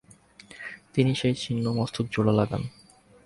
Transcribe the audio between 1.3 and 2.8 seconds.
ছিন্ন মস্তক জোড়া লাগান।